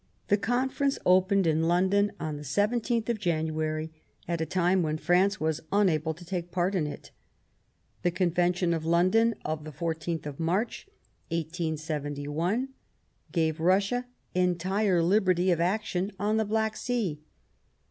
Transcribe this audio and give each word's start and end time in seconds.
The 0.29 0.37
Confer 0.37 0.85
ence 0.85 0.97
opened 1.05 1.45
in 1.45 1.67
London 1.67 2.11
on 2.19 2.35
the 2.37 2.41
17th 2.43 3.07
of 3.07 3.19
January, 3.19 3.91
at 4.27 4.41
a 4.41 4.47
time 4.47 4.81
when 4.81 4.97
France 4.97 5.39
was 5.39 5.61
unable 5.71 6.15
to 6.15 6.25
take 6.25 6.49
part 6.49 6.73
in 6.73 6.87
it. 6.87 7.11
The 8.01 8.09
Convention 8.09 8.73
of 8.73 8.83
London 8.83 9.35
of 9.45 9.63
the 9.63 9.71
14th 9.71 10.25
of 10.25 10.39
March, 10.39 10.87
1871, 11.29 12.69
gave 13.31 13.59
Russia 13.59 14.07
entire 14.33 15.03
liberty 15.03 15.51
of 15.51 15.61
action 15.61 16.11
on 16.17 16.37
the 16.37 16.45
Black 16.45 16.75
Sea. 16.75 17.21